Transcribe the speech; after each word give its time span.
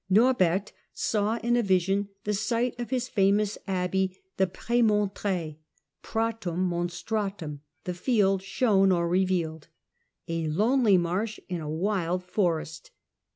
Norbert 0.09 0.71
saw 0.95 1.37
in 1.43 1.55
a 1.55 1.61
vision 1.61 2.09
the 2.23 2.33
site 2.33 2.79
of 2.79 2.89
his 2.89 3.07
famous 3.07 3.59
abbey, 3.67 4.17
the" 4.37 4.47
pre 4.61 4.81
montre" 4.81 5.57
(pratum 6.03 6.67
monstratum: 6.67 7.59
the 7.83 7.93
field' 7.93 8.41
shown 8.41 8.91
or 8.91 9.07
revealed), 9.07 9.67
a 10.27 10.47
lonely 10.47 10.97
marsh 10.97 11.39
in 11.49 11.61
a 11.61 11.69
wild 11.69 12.21
St 12.23 12.35
Norbert 12.35 12.35
forcst. 12.65 12.89